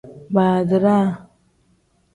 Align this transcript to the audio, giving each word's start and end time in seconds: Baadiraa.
Baadiraa. 0.33 1.07